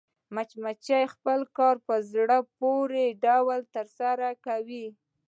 [0.35, 4.85] مچمچۍ خپل کار په زړه پورې ډول ترسره کوي